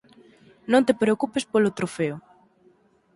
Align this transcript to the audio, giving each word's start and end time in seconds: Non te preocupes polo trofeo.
Non 0.71 0.85
te 0.87 0.93
preocupes 1.01 1.45
polo 1.51 1.75
trofeo. 1.77 2.15